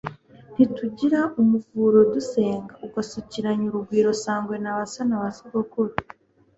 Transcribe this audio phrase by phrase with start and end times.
[0.53, 4.09] Ntitugira umuvuro dusenga, Ugasukiranya urugwiro.
[4.23, 5.93] Sangwe, ba so na ba sogokuru,